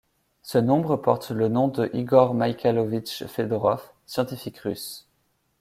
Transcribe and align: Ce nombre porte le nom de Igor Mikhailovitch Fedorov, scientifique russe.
Ce 0.41 0.57
nombre 0.57 0.95
porte 0.95 1.29
le 1.29 1.47
nom 1.47 1.67
de 1.67 1.91
Igor 1.93 2.33
Mikhailovitch 2.33 3.27
Fedorov, 3.27 3.87
scientifique 4.07 4.57
russe. 4.57 5.07